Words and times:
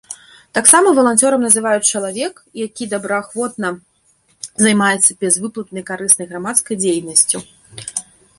Таксама 0.57 0.93
валанцёрам 0.99 1.43
называюць 1.47 1.89
чалавек, 1.99 2.41
які 2.61 2.83
добраахвотна 2.93 3.67
займаецца 4.63 5.09
бязвыплатнай 5.27 5.83
карыснай 5.93 6.25
грамадскай 6.33 6.75
дзейнасцю. 6.83 7.37